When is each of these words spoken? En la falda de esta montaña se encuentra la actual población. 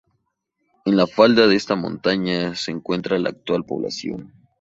En 0.85 0.95
la 0.97 1.05
falda 1.05 1.45
de 1.45 1.55
esta 1.55 1.75
montaña 1.75 2.55
se 2.55 2.71
encuentra 2.71 3.19
la 3.19 3.29
actual 3.29 3.65
población. 3.65 4.33